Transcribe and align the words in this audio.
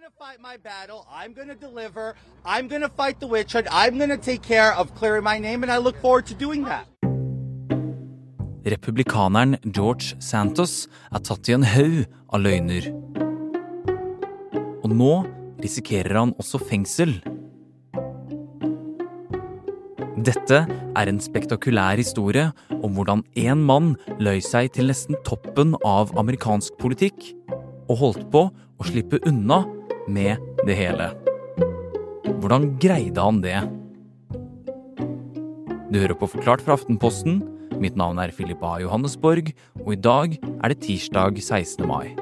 gonna 0.00 0.18
fight 0.18 0.40
my 0.40 0.56
battle. 0.56 1.04
I'm 1.12 1.32
gonna 1.34 1.54
deliver. 1.54 2.14
I'm 2.44 2.68
gonna 2.68 2.88
fight 2.88 3.20
the 3.20 3.26
witch 3.26 3.52
hunt. 3.52 3.66
I'm 3.70 3.98
gonna 3.98 4.16
take 4.16 4.42
care 4.42 4.72
of 4.74 4.94
clearing 4.94 5.24
my 5.24 5.38
name, 5.38 5.62
and 5.62 5.70
I 5.70 5.76
look 5.76 5.96
forward 6.00 6.24
to 6.26 6.34
doing 6.34 6.64
that. 6.64 6.86
Republikaneren 8.64 9.58
George 9.76 10.16
Santos 10.18 10.88
er 11.12 11.20
tatt 11.20 11.48
i 11.48 11.52
en 11.52 11.66
haug 11.68 12.06
av 12.32 12.40
løgner. 12.40 12.88
Og 14.80 14.94
nå 14.94 15.12
risikerer 15.60 16.16
han 16.16 16.32
også 16.40 16.60
fengsel. 16.70 17.18
Dette 20.16 20.62
er 20.96 21.12
en 21.12 21.20
spektakulær 21.20 22.00
historie 22.00 22.46
om 22.80 22.96
hvordan 22.96 23.20
én 23.36 23.66
mann 23.68 23.98
løy 24.16 24.40
seg 24.40 24.72
til 24.78 24.88
nesten 24.88 25.20
toppen 25.28 25.76
av 25.84 26.14
amerikansk 26.16 26.80
politikk, 26.80 27.34
og 27.90 28.00
holdt 28.00 28.26
på 28.32 28.46
å 28.48 28.88
slippe 28.88 29.20
unna 29.28 29.60
med 30.10 30.40
det 30.66 30.76
hele. 30.78 31.10
Hvordan 32.40 32.72
greide 32.82 33.20
han 33.22 33.40
det? 33.44 33.58
Du 35.90 35.98
hører 35.98 36.14
på 36.14 36.28
Forklart 36.30 36.62
fra 36.62 36.76
Aftenposten. 36.78 37.40
Mitt 37.80 37.96
navn 37.98 38.20
er 38.22 38.32
Philip 38.36 38.62
A. 38.62 38.76
Johannesborg, 38.82 39.52
og 39.82 39.92
i 39.94 39.98
dag 39.98 40.36
er 40.38 40.72
det 40.72 40.82
tirsdag 40.84 41.40
16. 41.40 41.86
mai. 41.88 42.12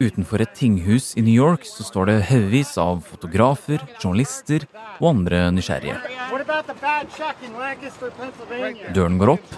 Utenfor 0.00 0.42
et 0.42 0.54
tinghus 0.54 1.12
i 1.18 1.22
New 1.22 1.34
York 1.34 1.66
så 1.68 1.86
står 1.86 2.10
det 2.10 2.18
haugevis 2.30 2.76
av 2.78 3.02
fotografer, 3.08 3.82
journalister 3.98 4.68
og 5.00 5.10
andre 5.16 5.48
nysgjerrige. 5.54 6.13
Døren 8.94 9.18
går 9.20 9.32
opp, 9.36 9.54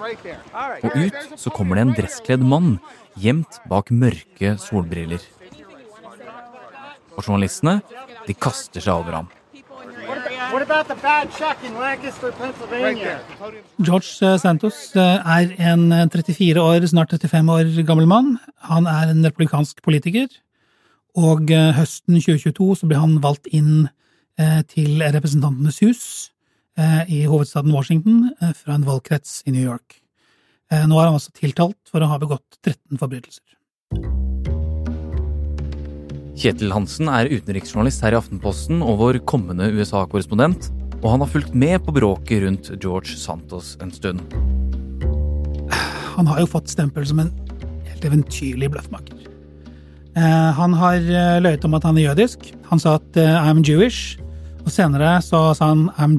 og 0.82 0.90
ut 0.96 1.38
så 1.38 1.52
kommer 1.54 1.78
det 1.78 1.86
en 1.86 1.96
dresskledd 1.96 2.44
mann 2.44 2.76
gjemt 3.20 3.60
bak 3.70 3.90
mørke 3.90 4.56
solbriller. 4.60 5.22
Og 7.16 7.24
journalistene, 7.24 7.80
de 8.26 8.34
kaster 8.36 8.84
seg 8.84 8.92
over 8.92 9.22
ham. 9.22 9.28
What 10.52 10.62
about 10.62 10.86
the 10.86 10.94
bad 11.02 11.32
check 11.32 11.58
in 11.64 11.74
Lancaster, 11.74 12.30
Pennsylvania? 12.32 13.18
George 13.82 14.22
eh, 14.22 14.38
Santos 14.38 14.94
eh, 14.94 15.00
er 15.36 15.54
en 15.72 15.90
34 15.90 16.62
år, 16.62 16.86
snart 16.86 17.10
35 17.10 17.50
år 17.52 17.72
gammel 17.88 18.06
mann. 18.06 18.36
Han 18.70 18.86
er 18.86 19.10
en 19.10 19.24
republikansk 19.26 19.82
politiker. 19.82 20.28
Og 21.16 21.50
eh, 21.50 21.72
høsten 21.74 22.20
2022 22.20 22.76
så 22.78 22.86
ble 22.90 23.00
han 23.00 23.18
valgt 23.24 23.50
inn 23.50 23.88
til 24.68 25.00
Representantenes 25.00 25.78
hus 25.80 26.00
i 27.08 27.22
hovedstaden 27.24 27.72
Washington 27.72 28.30
fra 28.58 28.76
en 28.76 28.84
valgkrets 28.84 29.40
i 29.48 29.54
New 29.54 29.64
York. 29.64 30.02
Nå 30.68 30.98
er 30.98 31.08
han 31.08 31.16
også 31.16 31.32
tiltalt 31.32 31.78
for 31.88 32.04
å 32.04 32.10
ha 32.10 32.18
begått 32.20 32.58
13 32.60 33.00
forbrytelser. 33.00 33.56
Kjetil 36.36 36.74
Hansen 36.74 37.08
er 37.08 37.30
utenriksjournalist 37.32 38.02
her 38.04 38.12
i 38.12 38.18
Aftenposten 38.18 38.82
og 38.84 38.98
vår 39.00 39.22
kommende 39.24 39.70
USA-korrespondent. 39.72 40.68
Og 41.00 41.08
han 41.14 41.22
har 41.24 41.30
fulgt 41.32 41.54
med 41.56 41.80
på 41.86 41.94
bråket 41.96 42.42
rundt 42.44 42.68
George 42.76 43.16
Santos 43.16 43.76
en 43.80 43.92
stund. 43.92 44.20
Han 46.16 46.28
har 46.28 46.42
jo 46.42 46.50
fått 46.50 46.68
stempel 46.72 47.06
som 47.08 47.20
en 47.24 47.32
helt 47.88 48.04
eventyrlig 48.04 48.68
bløffmaker. 48.74 49.16
Eh, 50.16 50.50
han 50.58 50.76
har 50.76 51.00
eh, 51.00 51.40
løyet 51.40 51.64
om 51.68 51.76
at 51.76 51.88
han 51.88 51.98
er 52.00 52.10
jødisk. 52.10 52.48
Han 52.70 52.80
sa 52.80 52.96
at 53.00 53.16
eh, 53.20 53.36
I'm 53.40 53.64
Jewish. 53.64 54.16
Og 54.64 54.72
senere 54.72 55.18
så 55.24 55.50
sa 55.56 55.72
han 55.72 55.88
I'm 55.96 56.16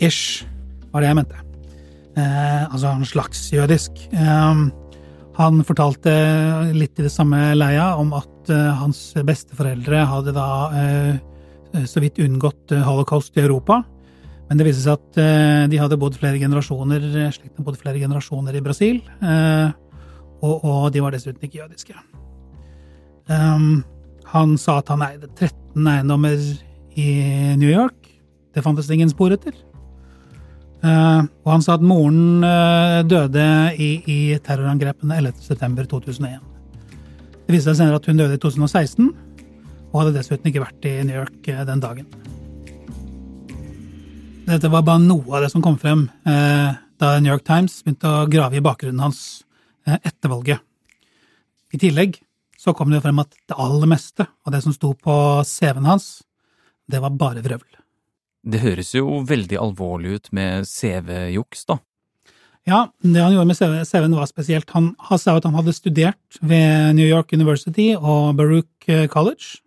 Jew-ish, 0.00 0.46
var 0.92 1.02
det 1.02 1.08
jeg 1.10 1.16
mente. 1.16 1.36
altså 2.16 2.88
en 2.88 3.04
slags 3.04 3.52
jødisk. 3.52 3.92
Han 5.36 5.62
fortalte 5.64 6.12
litt 6.74 6.98
i 6.98 7.04
det 7.04 7.12
samme 7.12 7.52
leia 7.54 7.94
om 7.96 8.12
at 8.16 8.50
eh, 8.50 8.70
hans 8.80 9.12
besteforeldre 9.24 10.02
hadde 10.08 10.34
da 10.36 10.48
uh, 10.74 11.84
så 11.86 12.02
vidt 12.02 12.18
unngått 12.20 12.74
uh, 12.74 12.82
holocaust 12.84 13.36
i 13.38 13.44
Europa. 13.44 13.82
Men 14.50 14.58
det 14.58 14.66
viste 14.66 14.82
seg 14.82 14.98
at 14.98 15.70
de 15.70 15.78
hadde 15.78 15.96
bodd 16.00 16.16
flere 16.18 16.40
generasjoner 16.42 17.04
slekten 17.30 17.62
bodde 17.62 17.78
flere 17.78 18.00
generasjoner 18.02 18.56
i 18.58 18.62
Brasil. 18.64 18.96
Og, 20.42 20.64
og, 20.64 20.88
de 20.90 21.04
var 21.04 21.14
dessuten 21.14 21.46
ikke 21.46 21.60
jødiske. 21.60 21.94
Um, 23.30 23.84
han 24.32 24.56
sa 24.58 24.80
at 24.80 24.90
han 24.90 25.04
eide 25.06 25.30
13 25.36 25.86
eiendommer 25.86 26.42
i 26.98 27.06
New 27.62 27.70
York. 27.70 28.10
Det 28.50 28.66
fantes 28.66 28.90
ingen 28.90 29.14
spor 29.14 29.30
etter. 29.36 29.54
Uh, 30.80 31.26
og 31.44 31.50
han 31.52 31.64
sa 31.64 31.74
at 31.76 31.82
moren 31.84 32.40
uh, 32.40 33.02
døde 33.04 33.42
i, 33.76 33.90
i 34.08 34.18
terrorangrepene 34.40 35.18
11.9.2001. 35.20 36.38
Det 37.44 37.52
viste 37.52 37.68
seg 37.68 37.82
senere 37.82 37.98
at 38.00 38.08
hun 38.08 38.20
døde 38.20 38.38
i 38.38 38.40
2016, 38.40 39.10
og 39.90 39.98
hadde 40.00 40.14
dessuten 40.16 40.48
ikke 40.48 40.62
vært 40.62 40.88
i 40.88 40.94
New 41.04 41.18
York 41.18 41.50
uh, 41.52 41.60
den 41.68 41.82
dagen. 41.84 42.08
Dette 44.48 44.70
var 44.72 44.86
bare 44.86 45.04
noe 45.04 45.36
av 45.36 45.44
det 45.44 45.52
som 45.52 45.62
kom 45.62 45.76
frem 45.78 46.08
da 46.24 47.10
New 47.20 47.30
York 47.30 47.44
Times 47.46 47.76
begynte 47.84 48.10
å 48.10 48.24
grave 48.26 48.58
i 48.58 48.62
bakgrunnen 48.64 49.04
hans 49.04 49.44
etter 49.86 50.32
valget. 50.32 50.58
I 51.70 51.78
tillegg 51.78 52.18
så 52.58 52.74
kom 52.74 52.90
det 52.90 52.98
jo 52.98 53.04
frem 53.04 53.20
at 53.22 53.36
det 53.46 53.54
aller 53.62 53.86
meste 53.92 54.26
av 54.26 54.56
det 54.56 54.64
som 54.64 54.74
sto 54.74 54.90
på 54.98 55.14
CV-en 55.46 55.86
hans, 55.86 56.08
det 56.90 56.98
var 56.98 57.14
bare 57.14 57.44
vrøvl. 57.44 57.78
Det 58.40 58.62
høres 58.62 58.94
jo 58.94 59.20
veldig 59.28 59.58
alvorlig 59.60 60.16
ut 60.16 60.28
med 60.36 60.68
CV-juks, 60.68 61.66
da. 61.68 61.80
Ja, 62.68 62.86
det 63.00 63.20
han 63.20 63.34
gjorde 63.34 63.48
med 63.48 63.58
CV-en 63.88 64.16
var 64.16 64.28
spesielt. 64.28 64.70
Han, 64.76 64.92
han 65.08 65.20
sa 65.20 65.36
at 65.36 65.46
han 65.48 65.56
hadde 65.56 65.74
studert 65.76 66.40
ved 66.40 66.94
New 66.96 67.08
York 67.08 67.32
University 67.32 67.92
og 67.96 68.36
Baruch 68.36 68.88
eh, 68.88 69.06
College. 69.12 69.60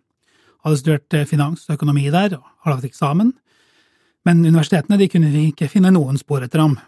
Hadde 0.64 0.78
studert 0.80 1.16
eh, 1.16 1.26
finans 1.28 1.66
og 1.68 1.76
økonomi 1.76 2.06
der, 2.10 2.38
og 2.38 2.46
hadde 2.64 2.78
hatt 2.78 2.88
eksamen. 2.88 3.32
Men 4.24 4.44
universitetene 4.46 4.98
de 4.98 5.10
kunne 5.10 5.32
ikke 5.42 5.68
finne 5.70 5.92
noen 5.94 6.18
spor 6.18 6.46
etter 6.46 6.62
ham. 6.62 6.78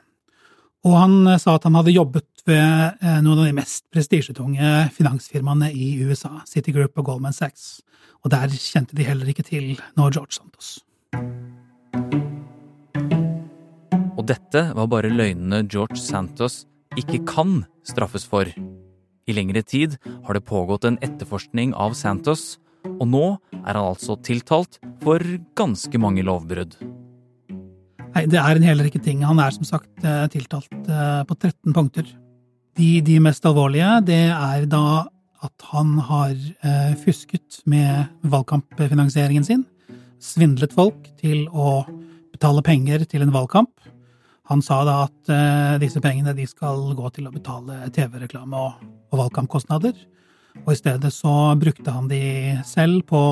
Og 0.86 0.94
han 0.94 1.18
eh, 1.26 1.40
sa 1.42 1.58
at 1.58 1.66
han 1.66 1.78
hadde 1.78 1.94
jobbet 1.94 2.46
ved 2.46 3.06
noen 3.26 3.40
av 3.40 3.48
de 3.48 3.54
mest 3.56 3.88
prestisjetunge 3.90 4.86
finansfirmaene 4.94 5.72
i 5.74 5.96
USA, 6.06 6.44
Citigroup 6.46 6.94
og 7.02 7.08
Goldman 7.10 7.34
Sachs, 7.34 7.80
og 8.22 8.30
der 8.30 8.54
kjente 8.54 8.94
de 8.94 9.06
heller 9.06 9.26
ikke 9.32 9.42
til 9.46 9.72
noe 9.98 10.12
George 10.14 10.38
Santos. 10.38 10.76
Dette 14.26 14.62
var 14.74 14.88
bare 14.90 15.12
løgnene 15.12 15.60
George 15.70 16.00
Santos 16.02 16.64
ikke 16.98 17.20
kan 17.28 17.60
straffes 17.86 18.24
for. 18.26 18.48
I 19.26 19.34
lengre 19.36 19.62
tid 19.62 19.94
har 20.26 20.34
det 20.34 20.46
pågått 20.48 20.86
en 20.88 20.98
etterforskning 21.04 21.74
av 21.78 21.94
Santos, 21.98 22.56
og 22.86 23.06
nå 23.12 23.24
er 23.60 23.76
han 23.76 23.92
altså 23.92 24.16
tiltalt 24.26 24.80
for 25.04 25.22
ganske 25.58 26.00
mange 26.02 26.24
lovbrudd. 26.26 26.74
Nei, 28.16 28.24
det 28.32 28.40
er 28.40 28.58
en 28.58 28.66
hel 28.66 28.82
rekke 28.82 29.02
ting. 29.04 29.22
Han 29.28 29.38
er 29.42 29.54
som 29.54 29.66
sagt 29.68 30.02
eh, 30.02 30.24
tiltalt 30.32 30.74
eh, 30.88 31.22
på 31.28 31.36
13 31.36 31.76
punkter. 31.76 32.08
De, 32.78 32.88
de 33.06 33.20
mest 33.22 33.46
alvorlige, 33.46 33.92
det 34.08 34.22
er 34.32 34.66
da 34.70 35.06
at 35.46 35.70
han 35.70 35.98
har 36.02 36.32
eh, 36.34 36.94
fusket 36.98 37.60
med 37.68 38.08
valgkampfinansieringen 38.26 39.46
sin 39.46 39.66
svindlet 40.22 40.72
folk 40.74 41.12
til 41.20 41.44
å 41.52 41.84
betale 42.32 42.64
penger 42.66 43.04
til 43.06 43.22
en 43.22 43.34
valgkamp. 43.34 43.70
Han 44.46 44.62
sa 44.62 44.80
da 44.86 44.96
at 45.04 45.30
uh, 45.32 45.76
disse 45.82 46.00
pengene 46.02 46.34
de 46.36 46.46
skal 46.48 46.82
gå 46.98 47.10
til 47.14 47.26
å 47.28 47.34
betale 47.34 47.88
TV-reklame 47.94 48.58
og, 48.58 48.84
og, 49.10 49.18
valgkampkostnader. 49.22 49.96
Og 50.64 50.72
i 50.72 50.78
stedet 50.78 51.12
så 51.12 51.32
brukte 51.58 51.92
han 51.92 52.06
de 52.10 52.56
selv 52.64 53.02
på 53.10 53.22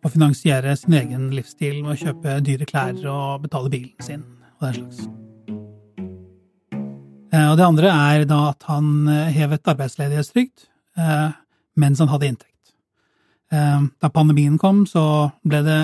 å 0.00 0.08
finansiere 0.08 0.72
sin 0.78 0.96
egen 0.96 1.28
livsstil 1.36 1.82
med 1.82 1.96
å 1.96 2.00
kjøpe 2.04 2.38
dyre 2.46 2.68
klær 2.68 3.00
og 3.10 3.42
betale 3.44 3.72
bilen 3.72 4.06
sin 4.06 4.22
og 4.60 4.68
den 4.68 4.78
slags. 4.78 5.02
Uh, 7.30 7.48
og 7.52 7.58
det 7.60 7.66
andre 7.66 7.94
er 8.14 8.28
da 8.30 8.40
at 8.54 8.70
han 8.70 8.94
uh, 9.10 9.28
hevet 9.34 9.74
arbeidsledighetstrygd 9.74 10.68
mens 11.80 12.00
han 12.02 12.10
hadde 12.10 12.26
inntekt. 12.28 12.50
Eh, 13.50 13.82
da 13.98 14.10
pandemien 14.14 14.58
kom, 14.58 14.84
så 14.86 15.30
ble 15.42 15.62
det 15.66 15.78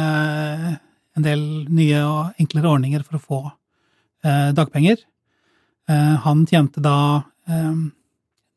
en 1.16 1.25
del 1.25 1.40
nye 1.72 2.02
og 2.06 2.43
enklere 2.43 2.70
ordninger 2.70 3.02
for 3.06 3.19
å 3.19 3.22
få 3.22 3.40
eh, 3.46 3.56
dagpenger. 4.56 5.02
Eh, 5.90 6.14
han 6.25 6.46
tjente 6.46 6.82
da 6.82 6.96
en 7.46 7.93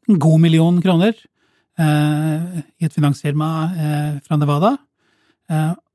god 0.08 0.40
million 0.42 0.80
kroner 0.82 1.14
i 1.80 2.84
et 2.84 2.96
finansfirma 2.96 3.50
fra 4.26 4.36
Nevada. 4.42 4.72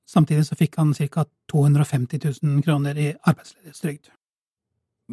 Samtidig 0.08 0.46
så 0.46 0.56
fikk 0.56 0.78
han 0.78 0.94
ca. 0.94 1.24
250 1.50 2.22
000 2.42 2.62
kroner 2.64 2.96
i 2.96 3.08
arbeidsledighetstrygd. 3.12 4.12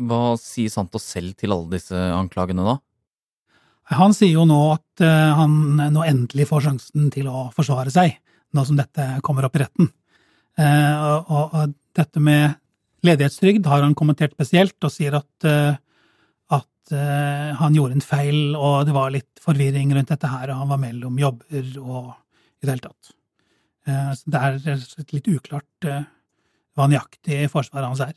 Hva 0.08 0.38
sier 0.40 0.72
Santos 0.72 1.04
selv 1.10 1.36
til 1.40 1.52
alle 1.52 1.74
disse 1.74 1.98
anklagene, 2.16 2.64
da? 2.64 2.78
Han 3.98 4.16
sier 4.16 4.38
jo 4.38 4.46
nå 4.48 4.60
at 4.78 5.04
eh, 5.04 5.32
han 5.36 5.82
nå 5.92 6.04
endelig 6.08 6.48
får 6.48 6.68
sjansen 6.68 7.10
til 7.12 7.28
å 7.28 7.50
forsvare 7.56 7.92
seg, 7.92 8.14
nå 8.56 8.64
som 8.68 8.78
dette 8.80 9.08
kommer 9.26 9.48
opp 9.48 9.58
i 9.58 9.64
retten. 9.66 9.90
Eh, 10.60 11.02
og 11.32 11.74
dette 11.98 12.24
med 12.24 12.56
ledighetstrygd 13.06 13.68
har 13.70 13.84
han 13.86 13.96
kommentert 13.98 14.36
spesielt, 14.36 14.78
og 14.84 14.94
sier 14.94 15.18
at, 15.18 15.48
eh, 15.48 15.78
at 16.58 16.94
eh, 16.96 17.52
han 17.58 17.78
gjorde 17.78 17.98
en 17.98 18.06
feil, 18.06 18.56
og 18.56 18.86
det 18.88 18.96
var 18.96 19.14
litt 19.14 19.42
forvirring 19.42 19.94
rundt 19.96 20.14
dette 20.14 20.30
her, 20.30 20.52
og 20.52 20.64
han 20.64 20.72
var 20.74 20.82
mellom 20.82 21.20
jobber 21.22 21.72
og 21.82 22.12
i 22.62 22.68
det 22.68 22.76
hele 22.76 22.86
tatt. 22.88 23.14
Eh, 23.90 24.12
så 24.18 24.34
det 24.34 24.42
er 24.42 25.16
litt 25.16 25.32
uklart 25.32 25.90
hva 26.72 26.88
nøyaktig 26.88 27.48
forsvaret 27.52 27.90
hans 27.90 28.04
er. 28.06 28.14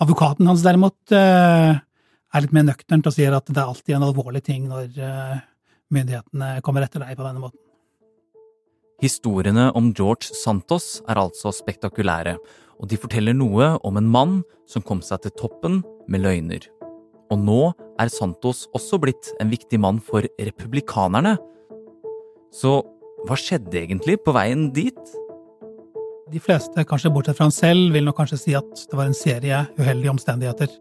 Advokaten 0.00 0.48
hans 0.48 0.62
derimot 0.64 1.12
er 1.12 1.80
litt 2.44 2.52
mer 2.56 2.68
nøkternt 2.68 3.08
og 3.10 3.12
sier 3.12 3.34
at 3.36 3.48
det 3.50 3.58
er 3.58 3.66
alltid 3.66 3.96
en 3.96 4.06
alvorlig 4.06 4.40
ting 4.46 4.68
når 4.70 4.94
myndighetene 5.92 6.52
kommer 6.64 6.86
etter 6.86 7.02
deg 7.02 7.18
på 7.18 7.26
denne 7.26 7.42
måten. 7.42 7.60
Historiene 9.00 9.70
om 9.72 9.94
George 9.96 10.34
Santos 10.36 10.98
er 11.08 11.16
altså 11.16 11.48
spektakulære, 11.56 12.34
og 12.80 12.88
de 12.90 12.98
forteller 13.00 13.32
noe 13.32 13.72
om 13.86 13.96
en 13.96 14.10
mann 14.12 14.34
som 14.68 14.84
kom 14.84 15.00
seg 15.04 15.22
til 15.24 15.32
toppen 15.40 15.78
med 16.10 16.20
løgner. 16.26 16.66
Og 17.32 17.40
nå 17.40 17.60
er 18.00 18.12
Santos 18.12 18.66
også 18.76 18.98
blitt 19.00 19.32
en 19.40 19.48
viktig 19.52 19.80
mann 19.80 20.02
for 20.04 20.28
republikanerne. 20.36 21.38
Så 22.52 22.82
hva 23.24 23.40
skjedde 23.40 23.80
egentlig 23.80 24.18
på 24.24 24.34
veien 24.36 24.68
dit? 24.76 25.16
De 26.30 26.42
fleste, 26.42 26.84
kanskje 26.84 27.12
bortsett 27.14 27.40
fra 27.40 27.48
han 27.48 27.56
selv, 27.56 27.94
vil 27.96 28.04
nok 28.04 28.20
kanskje 28.20 28.42
si 28.44 28.56
at 28.58 28.84
det 28.84 29.00
var 29.00 29.08
en 29.08 29.16
serie 29.16 29.64
uheldige 29.80 30.12
omstendigheter. 30.12 30.76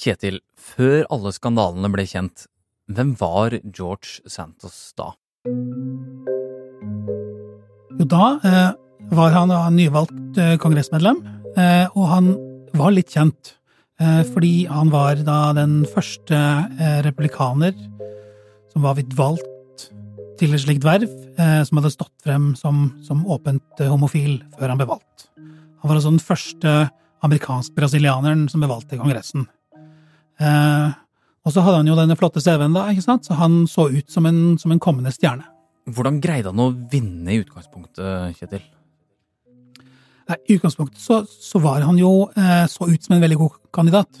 Kjetil, 0.00 0.38
før 0.56 1.02
alle 1.12 1.30
skandalene 1.36 1.90
ble 1.92 2.06
kjent, 2.08 2.46
hvem 2.88 3.12
var 3.20 3.52
George 3.68 4.22
Santos 4.32 4.94
da? 4.96 5.10
Jo, 7.98 8.06
da 8.08 8.30
eh, 8.40 8.70
var 9.12 9.36
han 9.36 9.52
nyvalgt 9.76 10.40
eh, 10.40 10.54
kongressmedlem, 10.62 11.20
eh, 11.52 11.84
og 11.92 12.08
han 12.14 12.32
var 12.80 12.96
litt 12.96 13.12
kjent. 13.12 13.58
Eh, 14.00 14.22
fordi 14.32 14.64
han 14.72 14.88
var 14.94 15.20
da 15.26 15.52
den 15.60 15.82
første 15.84 16.32
eh, 16.80 16.98
republikaner 17.04 17.76
som 18.72 18.88
var 18.88 18.96
blitt 18.96 19.12
valgt 19.20 19.90
til 20.40 20.56
et 20.56 20.64
slikt 20.64 20.86
verv, 20.88 21.12
eh, 21.36 21.60
som 21.68 21.76
hadde 21.76 21.92
stått 21.92 22.16
frem 22.24 22.54
som, 22.56 22.86
som 23.04 23.26
åpent 23.28 23.84
homofil 23.84 24.38
før 24.56 24.72
han 24.72 24.80
ble 24.80 24.88
valgt. 24.96 25.28
Han 25.36 25.92
var 25.92 25.98
altså 26.00 26.16
den 26.16 26.24
første 26.24 26.76
amerikansk-brasilianeren 27.20 28.48
som 28.48 28.64
ble 28.64 28.72
valgt 28.72 28.88
til 28.88 29.04
Kongressen. 29.04 29.50
Eh, 30.40 30.98
og 31.46 31.54
så 31.54 31.62
hadde 31.64 31.80
han 31.80 31.88
jo 31.88 31.96
denne 31.98 32.16
flotte 32.20 32.42
CV-en, 32.44 32.76
da, 32.76 32.88
ikke 32.92 33.06
sant? 33.06 33.26
så 33.28 33.36
han 33.40 33.62
så 33.70 33.88
ut 33.92 34.12
som 34.12 34.28
en, 34.28 34.58
som 34.60 34.72
en 34.72 34.82
kommende 34.82 35.12
stjerne. 35.14 35.46
Hvordan 35.90 36.20
greide 36.22 36.52
han 36.52 36.60
å 36.62 36.70
vinne 36.92 37.32
i 37.32 37.40
utgangspunktet, 37.40 38.36
Kjetil? 38.38 38.62
Nei, 40.30 40.36
I 40.46 40.58
utgangspunktet 40.58 41.00
så, 41.02 41.22
så 41.26 41.60
var 41.62 41.82
han 41.86 41.98
jo 41.98 42.28
eh, 42.38 42.66
så 42.70 42.86
ut 42.90 43.06
som 43.06 43.16
en 43.16 43.24
veldig 43.24 43.38
god 43.40 43.56
kandidat. 43.74 44.20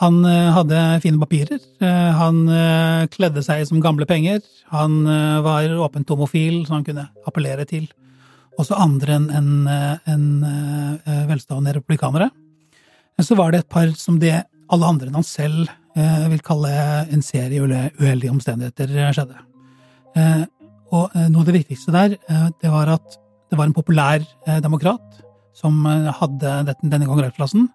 Han 0.00 0.18
eh, 0.28 0.48
hadde 0.56 0.80
fine 1.04 1.20
papirer, 1.20 1.60
eh, 1.80 2.10
han 2.16 2.42
eh, 2.52 3.04
kledde 3.12 3.44
seg 3.44 3.62
som 3.68 3.80
gamle 3.84 4.08
penger, 4.08 4.42
han 4.72 4.98
eh, 5.06 5.38
var 5.44 5.70
åpent 5.86 6.10
homofil, 6.12 6.64
så 6.66 6.78
han 6.78 6.88
kunne 6.88 7.06
appellere 7.28 7.68
til 7.68 7.86
også 8.56 8.76
andre 8.80 9.18
enn 9.18 9.28
en, 9.36 9.48
en, 10.08 10.28
en 10.48 11.26
velstående 11.28 11.74
republikanere. 11.76 12.30
Men 13.16 13.26
så 13.28 13.36
var 13.36 13.52
det 13.52 13.62
et 13.62 13.72
par 13.72 13.90
som 14.00 14.16
det 14.20 14.38
alle 14.72 14.88
andre 14.90 15.10
enn 15.10 15.18
han 15.18 15.26
selv 15.26 15.68
eh, 15.96 16.26
vil 16.32 16.42
kalle 16.44 16.72
en 17.12 17.24
serie 17.24 17.62
uheldige 17.62 18.32
omstendigheter 18.32 18.92
eh, 18.96 19.12
skjedde. 19.14 19.38
Eh, 20.16 20.42
og 20.96 21.14
noe 21.18 21.42
av 21.42 21.48
det 21.48 21.56
viktigste 21.58 21.90
der, 21.90 22.12
det 22.62 22.70
var 22.70 22.92
at 22.92 23.16
det 23.50 23.56
var 23.58 23.66
en 23.66 23.74
populær 23.74 24.22
demokrat 24.62 25.16
som 25.58 25.80
hadde 25.82 26.52
denne 26.78 27.08
kongressplassen. 27.08 27.66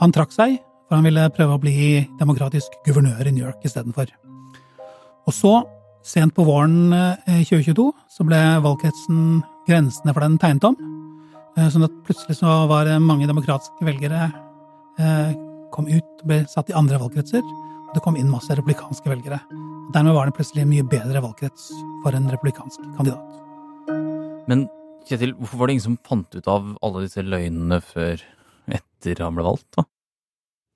Han 0.00 0.10
trakk 0.10 0.34
seg, 0.34 0.56
for 0.88 0.98
han 0.98 1.06
ville 1.06 1.28
prøve 1.30 1.54
å 1.54 1.62
bli 1.62 2.02
demokratisk 2.18 2.74
guvernør 2.88 3.22
i 3.22 3.36
New 3.36 3.46
York 3.46 3.62
istedenfor. 3.62 4.10
Og 5.30 5.36
så, 5.36 5.54
sent 6.02 6.34
på 6.34 6.42
våren 6.48 6.90
eh, 6.90 7.44
2022, 7.46 7.86
så 8.10 8.26
ble 8.26 8.40
valgkretsen, 8.66 9.44
grensene 9.70 10.16
for 10.16 10.26
den 10.26 10.40
tegnet 10.42 10.66
om. 10.72 10.80
Sånn 11.70 11.86
at 11.86 11.94
plutselig 12.06 12.40
så 12.40 12.64
var 12.70 12.90
det 12.90 12.98
mange 13.04 13.30
demokratiske 13.30 13.86
velgere 13.86 14.30
kom 15.74 15.88
ut 15.90 16.22
og 16.22 16.26
ble 16.28 16.42
satt 16.50 16.70
i 16.72 16.76
andre 16.76 17.00
valgkretser, 17.02 17.44
og 17.44 17.94
det 17.94 18.02
kom 18.04 18.18
inn 18.18 18.30
masse 18.30 18.54
republikanske 18.54 19.10
velgere. 19.10 19.40
Og 19.50 19.94
dermed 19.94 20.14
var 20.14 20.28
det 20.28 20.36
plutselig 20.36 20.64
en 20.64 20.72
mye 20.72 20.86
bedre 20.86 21.22
valgkrets 21.24 21.70
for 22.04 22.14
en 22.14 22.28
republikansk 22.30 22.84
kandidat. 22.98 23.40
Men 24.50 24.68
Kjetil, 25.08 25.32
hvorfor 25.38 25.58
var 25.58 25.68
det 25.68 25.74
ingen 25.74 25.86
som 25.88 26.00
fant 26.06 26.36
ut 26.36 26.48
av 26.50 26.74
alle 26.84 27.06
disse 27.06 27.22
løgnene 27.24 27.80
før 27.82 28.20
etter 28.70 29.22
han 29.24 29.34
ble 29.34 29.46
valgt, 29.46 29.66
da? 29.78 29.86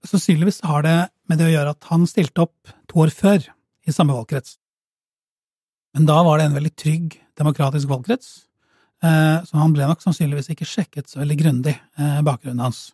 Sannsynligvis 0.04 0.60
har 0.68 0.84
det 0.84 0.96
med 1.30 1.40
det 1.40 1.46
å 1.48 1.52
gjøre 1.52 1.74
at 1.76 1.86
han 1.92 2.06
stilte 2.08 2.44
opp 2.44 2.72
to 2.90 3.04
år 3.04 3.12
før 3.14 3.46
i 3.84 3.94
samme 3.94 4.16
valgkrets. 4.16 4.58
Men 5.94 6.08
da 6.08 6.18
var 6.26 6.40
det 6.40 6.48
en 6.48 6.56
veldig 6.58 6.72
trygg 6.76 7.14
demokratisk 7.38 7.88
valgkrets, 7.92 8.32
eh, 9.04 9.38
så 9.46 9.60
han 9.60 9.72
ble 9.76 9.86
nok 9.88 10.02
sannsynligvis 10.02 10.50
ikke 10.52 10.68
sjekket 10.68 11.08
så 11.12 11.22
veldig 11.22 11.38
grundig, 11.40 11.76
eh, 11.96 12.20
bakgrunnen 12.26 12.64
hans. 12.66 12.88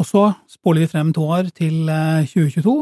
Og 0.00 0.08
så 0.08 0.30
spoler 0.48 0.86
vi 0.86 0.90
frem 0.94 1.12
to 1.12 1.26
år 1.28 1.50
til 1.52 1.90
eh, 1.92 2.24
2022. 2.24 2.72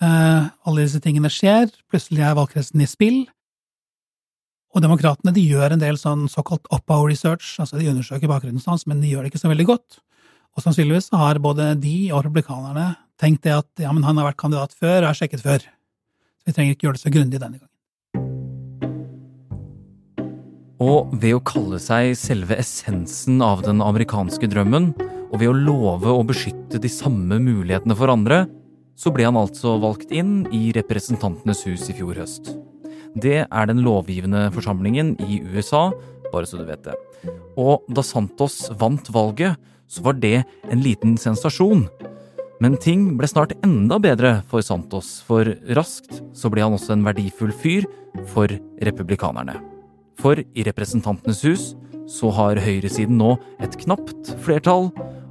Eh, 0.00 0.44
alle 0.70 0.84
disse 0.84 1.00
tingene 1.02 1.30
skjer, 1.32 1.72
plutselig 1.90 2.22
er 2.22 2.36
valgkretsen 2.38 2.84
i 2.84 2.88
spill. 2.88 3.24
Og 4.70 4.84
demokratene 4.84 5.34
de 5.34 5.42
gjør 5.42 5.74
en 5.74 5.82
del 5.82 5.98
sånn 5.98 6.28
såkalt 6.30 6.68
up-hour 6.70 7.10
research, 7.10 7.56
altså 7.58 7.80
de 7.80 7.90
undersøker 7.90 8.30
bakgrunnen 8.30 8.62
hans, 8.70 8.86
men 8.86 9.02
de 9.02 9.10
gjør 9.10 9.26
det 9.26 9.32
ikke 9.32 9.42
så 9.42 9.50
veldig 9.50 9.66
godt. 9.72 9.98
Og 10.54 10.62
sannsynligvis 10.62 11.10
har 11.14 11.42
både 11.42 11.72
de 11.82 11.96
og 12.14 12.24
republikanerne 12.28 12.92
tenkt 13.20 13.42
det 13.46 13.56
at 13.58 13.82
ja, 13.82 13.90
men 13.92 14.06
han 14.06 14.18
har 14.18 14.30
vært 14.30 14.40
kandidat 14.40 14.74
før 14.78 15.02
og 15.02 15.10
er 15.10 15.18
sjekket 15.18 15.42
før. 15.42 15.66
Så 16.40 16.48
vi 16.48 16.54
trenger 16.54 16.76
ikke 16.76 16.86
gjøre 16.86 16.98
det 16.98 17.02
så 17.02 17.12
grundig 17.14 17.42
denne 17.42 17.58
gangen. 17.58 17.66
Og 20.80 21.10
ved 21.20 21.36
å 21.36 21.44
kalle 21.44 21.76
seg 21.82 22.14
selve 22.16 22.56
essensen 22.62 23.42
av 23.44 23.66
den 23.66 23.82
amerikanske 23.84 24.48
drømmen, 24.48 24.94
og 25.30 25.38
ved 25.38 25.50
å 25.50 25.56
love 25.56 26.12
å 26.12 26.26
beskytte 26.26 26.80
de 26.82 26.90
samme 26.90 27.38
mulighetene 27.42 27.96
for 27.98 28.12
andre, 28.12 28.44
så 28.98 29.12
ble 29.14 29.24
han 29.28 29.38
altså 29.38 29.78
valgt 29.80 30.10
inn 30.12 30.42
i 30.52 30.68
Representantenes 30.76 31.62
hus 31.68 31.86
i 31.88 31.96
fjor 31.96 32.18
høst. 32.20 32.52
Det 33.16 33.46
er 33.46 33.70
den 33.70 33.80
lovgivende 33.82 34.48
forsamlingen 34.54 35.14
i 35.24 35.40
USA, 35.54 35.88
bare 36.30 36.46
så 36.46 36.60
du 36.60 36.66
vet 36.68 36.84
det. 36.84 36.94
Og 37.58 37.86
da 37.90 38.04
Santos 38.06 38.68
vant 38.78 39.08
valget, 39.14 39.56
så 39.90 40.04
var 40.06 40.18
det 40.22 40.44
en 40.70 40.84
liten 40.84 41.16
sensasjon. 41.18 41.86
Men 42.60 42.76
ting 42.78 43.16
ble 43.18 43.26
snart 43.30 43.56
enda 43.64 43.98
bedre 44.02 44.40
for 44.50 44.62
Santos, 44.62 45.18
for 45.26 45.48
raskt 45.74 46.20
så 46.36 46.50
ble 46.52 46.62
han 46.66 46.76
også 46.76 46.94
en 46.94 47.06
verdifull 47.06 47.54
fyr 47.56 47.88
for 48.30 48.52
republikanerne. 48.84 49.56
For 50.20 50.36
i 50.38 50.66
Representantenes 50.66 51.40
hus 51.48 51.70
så 52.10 52.30
har 52.36 52.60
høyresiden 52.60 53.16
nå 53.18 53.36
et 53.64 53.78
knapt 53.80 54.34
flertall, 54.44 54.90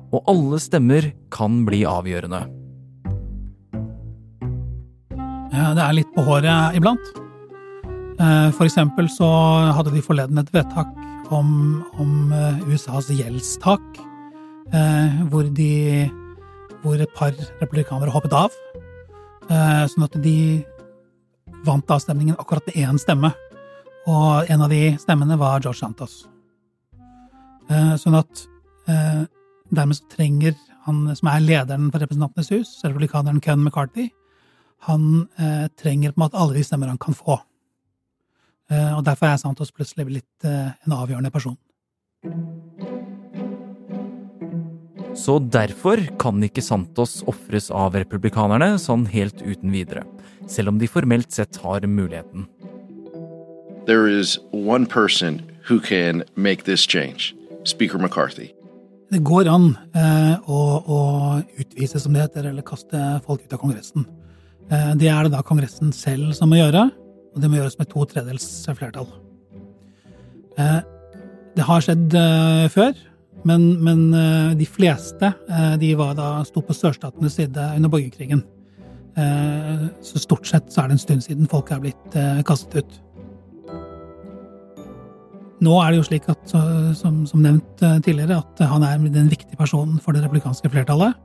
og 0.10 0.24
alle 0.32 0.60
stemmer 0.62 1.12
kan 1.34 1.64
bli 1.68 1.84
avgjørende. 1.88 2.46
Det 5.50 5.84
er 5.84 5.96
litt 5.98 6.10
på 6.16 6.24
håret 6.26 6.78
iblant. 6.78 7.12
Eh, 8.20 8.50
For 8.56 8.68
eksempel 8.68 9.10
så 9.12 9.28
hadde 9.76 9.94
de 9.94 10.04
forleden 10.04 10.40
et 10.42 10.52
vedtak 10.54 10.90
om, 11.32 11.82
om 12.02 12.34
eh, 12.36 12.62
USAs 12.68 13.10
gjeldstak, 13.14 14.00
eh, 14.74 15.22
hvor 15.32 15.48
de 15.56 16.10
hvor 16.84 16.96
et 16.96 17.12
par 17.16 17.34
republikanere 17.60 18.12
hoppet 18.14 18.32
av. 18.32 18.54
Sånn 19.50 20.06
at 20.06 20.14
de 20.24 20.62
vant 21.68 21.92
avstemningen 21.92 22.38
akkurat 22.40 22.70
med 22.70 22.78
én 22.80 23.00
stemme. 23.02 23.34
Og 24.08 24.48
en 24.48 24.64
av 24.64 24.72
de 24.72 24.94
stemmene 25.02 25.36
var 25.42 25.60
George 25.60 25.82
Santos. 25.82 26.22
Sånn 28.00 28.16
at 28.16 28.46
dermed 29.70 30.00
så 30.00 30.08
trenger 30.12 30.56
han 30.86 31.04
som 31.16 31.30
er 31.32 31.44
lederen 31.44 31.90
for 31.92 32.02
Representantenes 32.02 32.52
hus, 32.54 32.72
republikaneren 32.86 33.42
Ken 33.44 33.62
McCarthy, 33.64 34.10
han 34.88 35.28
eh, 35.38 35.68
trenger 35.82 36.14
på 36.14 36.20
en 36.20 36.26
måte 36.26 36.40
alle 36.40 36.56
de 36.56 36.64
stemmer 36.64 36.92
han 36.92 37.02
kan 37.02 37.18
få. 37.18 37.40
Eh, 38.72 38.92
og 38.96 39.04
derfor 39.08 39.30
er 39.30 39.42
Santos 39.42 39.74
plutselig 39.76 40.08
blitt 40.08 40.48
eh, 40.48 40.72
en 40.86 40.96
avgjørende 40.96 41.34
person. 41.34 41.58
Så 45.18 45.40
derfor 45.40 46.00
kan 46.22 46.40
ikke 46.46 46.64
Santos 46.64 47.20
ofres 47.28 47.68
av 47.74 47.98
republikanerne 47.98 48.78
sånn 48.80 49.08
helt 49.12 49.42
uten 49.42 49.74
videre, 49.74 50.06
selv 50.48 50.72
om 50.72 50.80
de 50.80 50.88
formelt 50.88 51.34
sett 51.36 51.60
har 51.64 51.88
muligheten. 51.88 52.48
There 53.90 54.08
is 54.08 54.38
one 54.54 54.86
person 54.86 55.42
who 55.68 55.80
can 55.80 56.24
make 56.36 56.64
this 56.64 56.86
change 56.86 57.34
Speaker 57.66 57.98
McCarthy. 57.98 58.54
Det 59.10 59.24
går 59.26 59.48
an 59.50 59.72
eh, 59.98 60.36
å, 60.46 60.60
å 60.86 60.98
utvise, 61.58 61.98
som 62.02 62.14
det 62.14 62.28
heter, 62.28 62.52
eller 62.52 62.66
kaste 62.66 63.00
folk 63.26 63.42
ut 63.42 63.56
av 63.56 63.62
Kongressen. 63.64 64.06
Eh, 64.70 64.92
Det 65.02 65.10
er 65.10 65.26
det 65.26 65.34
da 65.34 65.42
Kongressen 65.46 65.90
selv 65.96 66.36
som 66.38 66.52
må 66.52 66.60
gjøre, 66.60 66.84
og 67.34 67.42
det 67.42 67.50
må 67.50 67.58
gjøres 67.58 67.80
med 67.80 67.90
to 67.90 68.06
tredjedels 68.06 68.48
flertall. 68.78 69.10
Eh, 70.62 70.80
Det 71.58 71.66
har 71.66 71.82
skjedd 71.82 72.14
eh, 72.14 72.68
før, 72.70 72.94
men, 73.50 73.66
men 73.82 74.06
eh, 74.14 74.54
de 74.60 74.68
fleste 74.70 75.34
eh, 75.50 75.76
de 75.82 75.94
var 75.98 76.14
da 76.14 76.30
sto 76.46 76.62
på 76.62 76.76
sørstatenes 76.78 77.40
side 77.40 77.70
under 77.76 77.90
borgerkrigen. 77.90 78.46
Så 80.06 80.20
stort 80.22 80.48
sett 80.48 80.70
så 80.72 80.84
er 80.84 80.88
det 80.88 80.96
en 80.96 81.02
stund 81.02 81.24
siden 81.26 81.48
folk 81.50 81.74
er 81.74 81.82
blitt 81.84 82.14
kastet 82.48 82.86
ut. 82.86 82.94
Nå 85.60 85.74
er 85.84 85.92
det 85.92 86.00
jo 86.00 86.06
slik 86.08 86.28
at, 86.32 86.44
som, 86.96 87.24
som 87.28 87.42
nevnt 87.44 87.82
eh, 87.84 87.98
tidligere, 88.06 88.40
at 88.40 88.62
han 88.72 88.86
er 88.88 89.02
den 89.12 89.28
viktige 89.32 89.60
personen 89.60 90.00
for 90.00 90.16
det 90.16 90.24
republikanske 90.24 90.72
flertallet. 90.72 91.18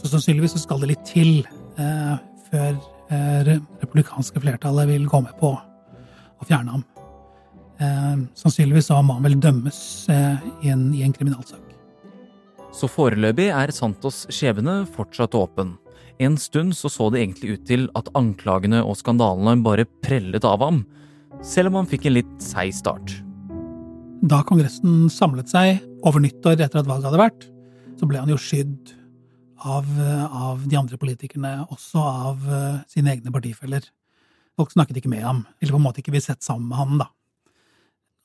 Så 0.00 0.08
sannsynligvis 0.08 0.54
så 0.56 0.62
skal 0.62 0.80
det 0.80 0.94
litt 0.94 1.02
til 1.08 1.42
eh, 1.76 2.14
før 2.48 2.70
eh, 2.72 3.40
det 3.44 3.58
republikanske 3.82 4.40
flertallet 4.40 4.88
vil 4.88 5.04
gå 5.10 5.20
med 5.26 5.36
på 5.40 5.52
å 5.52 6.48
fjerne 6.48 6.78
ham. 6.78 6.86
Eh, 7.80 8.24
sannsynligvis 8.40 8.88
så 8.88 9.02
må 9.04 9.18
han 9.18 9.28
vel 9.28 9.36
dømmes 9.40 9.82
eh, 10.12 10.48
i, 10.62 10.72
en, 10.72 10.88
i 10.96 11.04
en 11.04 11.12
kriminalsak. 11.16 11.66
Så 12.72 12.88
foreløpig 12.88 13.50
er 13.52 13.72
Santos 13.74 14.24
skjebne 14.32 14.84
fortsatt 14.94 15.36
åpen. 15.36 15.74
En 16.20 16.36
stund 16.40 16.76
så 16.76 16.88
så 16.92 17.08
det 17.12 17.20
egentlig 17.20 17.56
ut 17.58 17.64
til 17.68 17.88
at 17.98 18.08
anklagene 18.16 18.80
og 18.84 18.96
skandalene 19.00 19.60
bare 19.64 19.88
prellet 20.04 20.44
av 20.48 20.64
ham, 20.64 20.84
selv 21.44 21.72
om 21.72 21.80
han 21.80 21.90
fikk 21.90 22.08
en 22.08 22.20
litt 22.20 22.38
seig 22.40 22.72
start. 22.76 23.20
Da 24.20 24.42
Kongressen 24.44 25.06
samlet 25.08 25.48
seg 25.48 25.78
over 26.04 26.20
nyttår 26.20 26.60
etter 26.60 26.82
at 26.82 26.88
valget 26.88 27.08
hadde 27.08 27.20
vært, 27.22 27.44
så 27.96 28.08
ble 28.08 28.20
han 28.20 28.28
jo 28.28 28.36
skydd 28.40 28.90
av, 29.64 29.86
av 30.28 30.66
de 30.68 30.76
andre 30.76 30.98
politikerne, 31.00 31.52
også 31.72 32.02
av 32.04 32.42
eh, 32.44 32.82
sine 32.90 33.14
egne 33.14 33.32
partifeller. 33.32 33.86
Folk 34.60 34.74
snakket 34.74 35.00
ikke 35.00 35.12
med 35.12 35.24
ham, 35.24 35.40
eller 35.60 35.72
på 35.72 35.80
en 35.80 35.86
måte 35.86 36.02
ikke 36.02 36.12
ville 36.12 36.24
sett 36.24 36.44
sammen 36.44 36.68
med 36.68 36.80
ham, 36.80 36.98
da. 37.00 37.06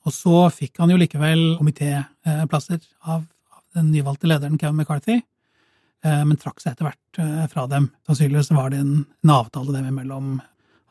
Og 0.06 0.12
så 0.14 0.42
fikk 0.52 0.82
han 0.82 0.92
jo 0.92 0.98
likevel 1.00 1.44
komitéplasser 1.58 2.82
av, 3.08 3.24
av 3.56 3.62
den 3.78 3.88
nyvalgte 3.94 4.28
lederen 4.28 4.60
Kevin 4.60 4.82
McCarthy, 4.82 5.22
eh, 6.04 6.24
men 6.28 6.36
trakk 6.40 6.60
seg 6.60 6.74
etter 6.74 6.90
hvert 6.90 7.22
eh, 7.24 7.46
fra 7.52 7.64
dem. 7.72 7.88
Sannsynligvis 8.08 8.52
var 8.52 8.74
det 8.74 8.82
en, 8.84 8.98
en 9.24 9.32
avtale 9.38 9.78
dem 9.78 9.88
imellom. 9.94 10.36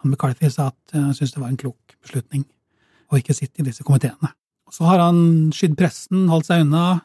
Han 0.02 0.10
McCarthy 0.16 0.50
sa 0.50 0.72
at 0.74 0.98
han 0.98 1.14
syntes 1.14 1.38
det 1.38 1.46
var 1.46 1.54
en 1.54 1.62
klok 1.62 1.94
beslutning 2.02 2.48
å 3.14 3.22
ikke 3.22 3.38
sitte 3.38 3.62
i 3.62 3.68
disse 3.70 3.86
komiteene. 3.86 4.34
Så 4.74 4.86
har 4.88 5.00
han 5.00 5.52
skydd 5.54 5.76
pressen, 5.78 6.28
holdt 6.32 6.48
seg 6.50 6.64
unna. 6.66 7.02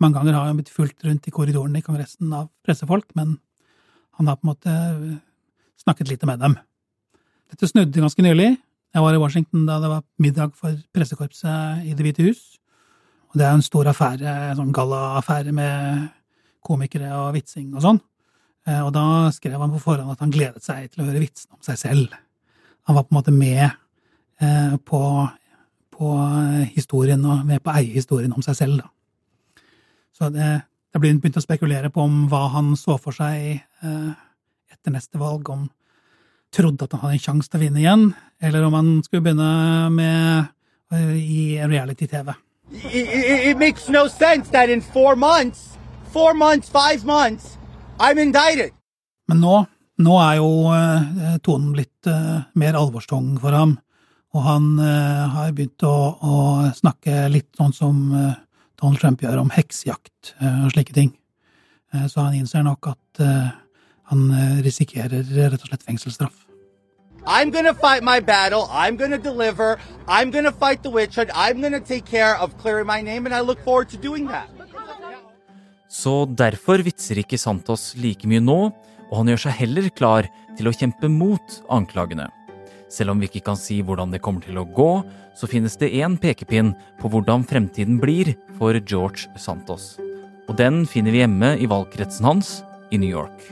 Mange 0.00 0.18
ganger 0.18 0.36
har 0.36 0.48
han 0.48 0.58
blitt 0.58 0.72
fulgt 0.72 1.04
rundt 1.04 1.26
i 1.28 1.32
korridorene 1.34 1.80
i 1.80 1.84
Kongressen 1.84 2.32
av 2.36 2.48
pressefolk, 2.64 3.08
men 3.18 3.38
han 4.18 4.28
har 4.28 4.36
på 4.36 4.46
en 4.46 4.52
måte 4.52 4.74
snakket 5.80 6.08
lite 6.12 6.28
med 6.28 6.40
dem. 6.42 6.56
Dette 7.50 7.68
snudde 7.68 8.02
ganske 8.04 8.22
nylig. 8.24 8.52
Jeg 8.94 9.02
var 9.04 9.14
i 9.14 9.20
Washington 9.22 9.66
da 9.68 9.78
det 9.82 9.90
var 9.90 10.04
middag 10.22 10.54
for 10.58 10.76
pressekorpset 10.94 11.86
i 11.86 11.94
Det 11.94 12.04
hvite 12.04 12.26
hus. 12.26 12.40
Og 13.30 13.38
det 13.38 13.46
er 13.46 13.54
en 13.54 13.62
stor 13.62 13.86
affære, 13.86 14.30
en 14.50 14.58
sånn 14.58 14.72
gallaaffære 14.74 15.52
med 15.54 16.08
komikere 16.66 17.10
og 17.16 17.34
vitsing 17.36 17.70
og 17.74 17.84
sånn. 17.84 18.00
Eh, 18.66 18.80
Og 18.84 18.92
da 18.92 19.30
skrev 19.32 19.60
han 19.60 19.70
på 19.72 19.80
forhånd 19.82 20.10
at 20.12 20.20
han 20.20 20.32
gledet 20.34 20.62
seg 20.62 20.90
til 20.90 21.02
å 21.02 21.06
høre 21.08 21.22
vitsene 21.22 21.54
om 21.56 21.62
seg 21.64 21.78
selv. 21.78 22.16
Han 22.88 22.96
var 22.96 23.06
på 23.06 23.14
en 23.14 23.20
måte 23.20 23.32
med 23.34 23.70
eh, 24.42 24.76
på 24.84 25.00
på 26.00 26.14
historien 26.72 27.20
og 27.28 27.44
med 27.46 27.60
på 27.60 27.72
å 27.72 27.76
eie 27.80 27.92
historien 27.92 28.32
om 28.32 28.44
seg 28.44 28.56
selv. 28.56 28.80
Da. 28.80 29.62
Så 30.16 30.30
det, 30.32 30.48
det 30.92 31.02
blir 31.02 31.18
begynt 31.20 31.38
å 31.40 31.44
spekulere 31.44 31.92
på 31.92 32.04
om 32.06 32.24
hva 32.30 32.46
han 32.56 32.72
så 32.80 32.96
for 33.00 33.16
seg 33.16 33.60
eh, 33.60 34.10
etter 34.72 34.94
neste 34.94 35.20
valg, 35.20 35.48
om 35.52 35.68
trodde 36.50 36.86
at 36.86 36.94
han 36.96 37.04
hadde 37.04 37.18
en 37.18 37.24
sjanse 37.24 37.50
til 37.50 37.60
å 37.60 37.64
vinne 37.64 37.82
igjen, 37.82 38.06
eller 38.42 38.64
om 38.66 38.76
han 38.78 38.88
skulle 39.06 39.24
begynne 39.28 39.90
med 39.94 40.48
eh, 40.92 41.16
i 41.20 41.42
reality-TV. 41.62 42.32
It, 42.70 42.94
it, 42.94 43.46
it 43.50 43.58
makes 43.58 43.88
no 43.88 44.06
sense 44.08 44.50
that 44.50 44.70
in 44.70 44.80
four 44.80 45.16
months, 45.16 45.76
four 46.12 46.34
months, 46.34 46.70
five 46.70 47.04
months, 47.04 47.58
I'm 47.98 48.18
indicted. 48.18 48.72
Men 49.30 49.42
nå, 49.44 49.56
nå 50.02 50.18
er 50.24 50.40
jo 50.40 50.50
eh, 50.74 51.38
tonen 51.44 51.74
blitt 51.76 52.10
eh, 52.10 52.42
mer 52.58 52.78
alvorstung 52.78 53.36
for 53.42 53.54
ham, 53.54 53.76
og 54.30 54.44
han 54.46 54.66
eh, 54.78 55.24
har 55.34 55.54
begynt 55.56 55.82
å, 55.86 55.94
å 56.22 56.34
snakke 56.76 57.24
litt 57.32 57.48
sånn 57.58 57.74
som 57.74 58.02
eh, 58.14 58.36
Donald 58.80 59.00
Trump 59.02 59.24
gjør, 59.24 59.40
om 59.42 59.50
heksejakt 59.54 60.34
eh, 60.38 60.60
og 60.66 60.74
slike 60.74 60.94
ting. 60.96 61.10
Eh, 61.94 62.06
så 62.06 62.28
han 62.28 62.36
innser 62.38 62.62
nok 62.66 62.92
at 62.92 63.24
eh, 63.24 63.50
han 64.12 64.30
eh, 64.30 64.60
risikerer 64.66 65.26
rett 65.34 65.58
og 65.60 65.72
slett 65.72 65.86
fengselsstraff. 65.86 66.46
I'm 67.26 67.50
gonna 67.52 67.74
fight 67.74 68.02
my 68.02 68.18
battle. 68.20 68.64
I'm 68.70 68.96
gonna 68.96 69.18
deliver. 69.18 69.76
I'm 70.08 70.30
gonna 70.30 70.52
fight 70.52 70.82
the 70.82 70.90
witch 70.90 71.16
hunt. 71.16 71.30
I'm 71.34 71.60
gonna 71.60 71.80
take 71.80 72.06
care 72.06 72.38
of 72.40 72.56
clearing 72.62 72.86
my 72.86 73.02
name, 73.02 73.26
and 73.26 73.34
I 73.34 73.40
look 73.40 73.60
forward 73.64 73.90
to 73.90 73.98
doing 74.00 74.26
that. 74.28 74.48
Så 75.90 76.24
derfor 76.38 76.84
vitser 76.86 77.18
ikke 77.18 77.36
Santos 77.38 77.96
like 77.98 78.28
mye 78.30 78.40
nå, 78.40 78.58
og 79.10 79.14
han 79.18 79.32
gjør 79.32 79.42
seg 79.42 79.56
heller 79.58 79.88
klar 79.90 80.28
til 80.56 80.70
å 80.70 80.72
kjempe 80.72 81.10
mot 81.10 81.56
anklagene. 81.68 82.28
Selv 82.90 83.14
om 83.14 83.20
vi 83.22 83.28
ikke 83.30 83.44
kan 83.46 83.58
si 83.58 83.78
hvordan 83.86 84.10
det 84.10 84.22
kommer 84.24 84.42
til 84.42 84.58
å 84.58 84.66
gå, 84.66 84.90
så 85.38 85.48
finnes 85.50 85.78
det 85.78 85.92
én 85.94 86.18
pekepinn 86.20 86.74
på 87.00 87.10
hvordan 87.12 87.46
fremtiden 87.46 88.00
blir 88.02 88.34
for 88.58 88.74
George 88.82 89.30
Santos. 89.38 89.94
Og 90.50 90.56
den 90.58 90.82
finner 90.90 91.14
vi 91.14 91.22
hjemme 91.22 91.54
i 91.62 91.70
valgkretsen 91.70 92.26
hans 92.26 92.60
i 92.90 92.98
New 92.98 93.10
York. 93.10 93.46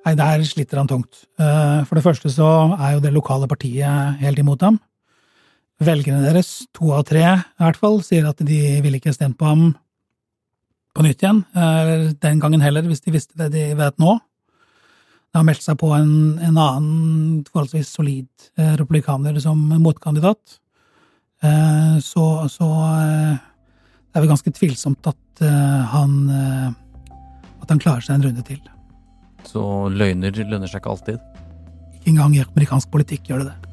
Nei, 0.00 0.14
der 0.16 0.44
sliter 0.48 0.80
han 0.80 0.88
tungt. 0.88 1.26
Eh, 1.36 1.82
For 1.84 1.98
det 1.98 2.04
første 2.06 2.32
så 2.32 2.48
er 2.78 2.96
jo 2.96 3.02
det 3.04 3.12
lokale 3.12 3.48
partiet 3.50 4.16
helt 4.22 4.40
imot 4.40 4.64
ham. 4.64 4.80
Velgerne 5.80 6.24
deres, 6.24 6.66
to 6.76 6.92
av 6.96 7.04
tre 7.08 7.20
i 7.24 7.60
hvert 7.60 7.78
fall, 7.80 8.00
sier 8.04 8.26
at 8.28 8.40
de 8.40 8.80
ville 8.80 9.00
ikke 9.00 9.12
stemt 9.16 9.38
på 9.40 9.48
ham 9.48 9.70
på 10.96 11.04
nytt 11.06 11.22
igjen, 11.22 11.44
eller 11.54 12.10
den 12.18 12.40
gangen 12.42 12.64
heller, 12.64 12.82
hvis 12.82 13.04
de 13.04 13.12
visste 13.14 13.36
det 13.38 13.52
de 13.54 13.68
vet 13.78 14.00
nå. 14.02 14.16
Har 15.34 15.46
meldt 15.46 15.62
seg 15.62 15.78
på 15.78 15.92
en, 15.94 16.12
en 16.42 16.58
annen 16.58 17.44
forholdsvis 17.46 17.92
solid 17.94 18.28
eh, 18.58 18.74
republikaner 18.80 19.36
som 19.42 19.60
motkandidat. 19.78 20.58
Eh, 21.42 21.98
Så, 22.02 22.24
så 22.50 22.68
eh, 22.98 23.38
det 24.10 24.18
er 24.18 24.24
vel 24.24 24.32
ganske 24.32 24.52
tvilsomt 24.52 25.06
at 25.06 25.16
han 25.40 26.10
at 27.62 27.70
han 27.70 27.78
klarer 27.80 28.04
seg 28.04 28.18
en 28.18 28.24
runde 28.26 28.42
til. 28.44 28.58
Så 29.48 29.62
løgner 29.88 30.34
lønner 30.36 30.68
seg 30.68 30.82
ikke 30.82 30.92
alltid. 30.92 31.22
Ikke 31.94 32.10
engang 32.12 32.34
i 32.36 32.42
amerikansk 32.44 32.90
politikk 32.92 33.30
gjør 33.30 33.44
det 33.44 33.52
det. 33.54 33.69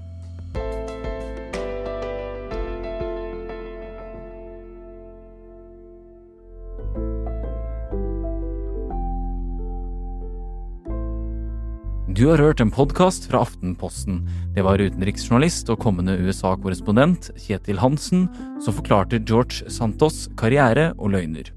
Du 12.17 12.23
har 12.31 12.41
hørt 12.41 12.57
en 12.63 12.71
podkast 12.73 13.27
fra 13.29 13.43
Aftenposten. 13.45 14.23
Det 14.55 14.63
var 14.65 14.81
utenriksjournalist 14.81 15.67
og 15.69 15.83
kommende 15.83 16.15
USA-korrespondent 16.17 17.27
Kjetil 17.37 17.77
Hansen 17.77 18.23
som 18.65 18.73
forklarte 18.73 19.19
George 19.21 19.69
Santos 19.69 20.23
karriere 20.39 20.87
og 20.97 21.13
løgner. 21.13 21.51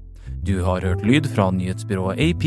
Du 0.45 0.59
har 0.61 0.85
hørt 0.85 1.01
lyd 1.01 1.25
fra 1.33 1.49
nyhetsbyrået 1.49 2.21
AP. 2.21 2.45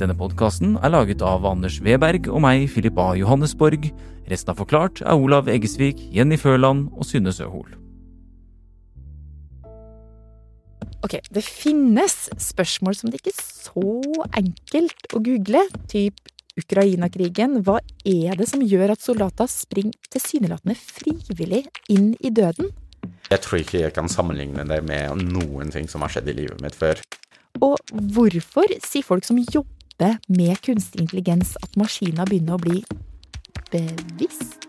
Denne 0.00 0.16
podkasten 0.16 0.78
er 0.80 0.96
laget 0.96 1.20
av 1.20 1.44
Anders 1.44 1.82
Weberg 1.84 2.32
og 2.32 2.40
meg, 2.46 2.64
Philip 2.72 2.96
A. 2.96 3.10
Johannesborg. 3.20 3.90
Resten 4.32 4.56
av 4.56 4.64
Forklart 4.64 5.04
er 5.04 5.12
Olav 5.12 5.52
Eggesvik, 5.52 6.00
Jenny 6.16 6.40
Føland 6.40 6.94
og 6.96 7.04
Synne 7.04 7.34
Søhol. 7.36 7.76
Ok, 11.04 11.20
det 11.28 11.44
finnes 11.44 12.22
spørsmål 12.40 12.96
som 12.96 13.12
det 13.12 13.20
ikke 13.20 13.36
er 13.36 13.42
så 13.44 13.90
enkelt 14.32 15.12
å 15.12 15.20
google, 15.20 15.68
typ 15.92 16.24
Ukraina-krigen. 16.60 17.60
Hva 17.66 17.80
er 18.06 18.38
det 18.38 18.48
som 18.50 18.62
gjør 18.62 18.94
at 18.94 19.02
soldater 19.02 19.50
springer 19.50 19.96
tilsynelatende 20.12 20.76
frivillig 20.78 21.64
inn 21.92 22.12
i 22.20 22.30
døden? 22.34 22.70
Jeg 23.30 23.42
tror 23.44 23.60
ikke 23.60 23.82
jeg 23.82 23.94
kan 23.96 24.08
sammenligne 24.10 24.66
det 24.68 24.80
med 24.86 25.24
noen 25.34 25.72
ting 25.74 25.88
som 25.90 26.04
har 26.04 26.12
skjedd 26.12 26.30
i 26.30 26.36
livet 26.42 26.60
mitt 26.64 26.76
før. 26.78 27.00
Og 27.64 27.78
hvorfor 28.14 28.70
sier 28.84 29.06
folk 29.06 29.26
som 29.26 29.40
jobber 29.40 30.18
med 30.28 30.60
kunstig 30.64 31.04
intelligens 31.04 31.54
at 31.62 31.78
maskiner 31.80 32.28
begynner 32.28 32.58
å 32.58 32.62
bli 32.62 32.82
bevisst? 33.72 34.60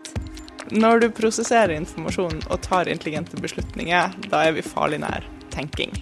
Når 0.74 1.04
du 1.04 1.08
prosesserer 1.14 1.76
informasjon 1.76 2.40
og 2.48 2.58
tar 2.64 2.90
intelligente 2.90 3.38
beslutninger, 3.38 4.16
da 4.32 4.42
er 4.48 4.56
vi 4.56 4.66
farlig 4.66 4.98
nær 5.04 5.26
tenking. 5.54 5.94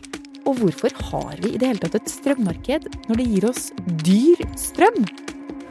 Og 0.48 0.60
hvorfor 0.60 0.92
har 1.10 1.36
vi 1.40 1.54
i 1.54 1.60
det 1.60 1.68
hele 1.68 1.84
tatt 1.84 1.98
et 2.00 2.12
strømmarked 2.12 2.88
når 3.08 3.20
det 3.20 3.28
gir 3.28 3.48
oss 3.50 3.68
dyr 4.04 4.44
strøm? 4.60 5.04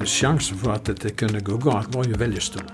Sjansen 0.01 0.57
for 0.59 0.73
at 0.73 0.89
dette 0.89 1.13
kunne 1.19 1.41
gå 1.45 1.59
galt, 1.63 1.93
var 1.93 2.07
jo 2.09 2.17
veldig 2.19 2.41
stor. 2.43 2.65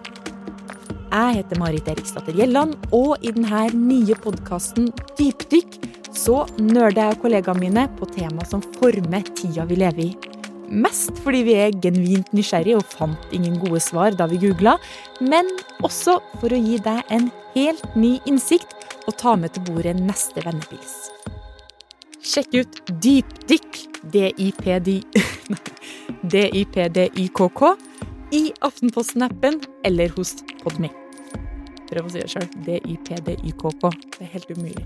Jeg 1.10 1.40
heter 1.40 1.60
Marit 1.60 1.88
Eriksdatter 1.90 2.36
Gjelland, 2.38 2.76
og 2.96 3.18
i 3.26 3.34
denne 3.34 3.66
nye 3.76 4.18
podkasten 4.24 4.92
Dypdykk 5.18 5.80
så 6.16 6.44
nerder 6.62 7.04
jeg 7.04 7.18
og 7.18 7.24
kollegaene 7.26 7.64
mine 7.64 7.86
på 8.00 8.08
tema 8.14 8.46
som 8.50 8.64
former 8.80 9.26
tida 9.38 9.66
vi 9.70 9.80
lever 9.82 10.06
i. 10.08 10.10
Mest 10.70 11.18
fordi 11.24 11.42
vi 11.48 11.56
er 11.58 11.78
genuint 11.82 12.30
nysgjerrige 12.36 12.78
og 12.78 12.90
fant 12.94 13.34
ingen 13.34 13.58
gode 13.62 13.82
svar 13.82 14.14
da 14.18 14.30
vi 14.30 14.42
googla, 14.42 14.78
men 15.22 15.50
også 15.86 16.20
for 16.38 16.54
å 16.54 16.62
gi 16.62 16.78
deg 16.86 17.14
en 17.16 17.32
helt 17.56 17.96
ny 17.98 18.18
innsikt 18.30 18.76
og 19.10 19.18
ta 19.18 19.34
med 19.40 19.56
til 19.56 19.66
bordet 19.70 19.98
neste 19.98 20.46
vennepils. 20.46 21.19
Sjekk 22.30 22.60
ut 22.60 22.80
Dypdykk, 23.02 23.78
D-I-P-D 24.14 25.00
nei, 25.50 25.62
D-I-P-D-Y-K-K, 26.30 27.72
i 28.38 28.42
Aftenposten-appen 28.62 29.58
eller 29.90 30.14
hos 30.14 30.36
Podme. 30.62 30.92
Prøv 31.90 32.06
å 32.06 32.12
si 32.14 32.22
det 32.22 32.30
sjøl. 32.30 32.46
D-I-P-D-Y-K-K. 32.68 33.94
Det 34.20 34.28
er 34.28 34.34
helt 34.36 34.54
umulig. 34.54 34.86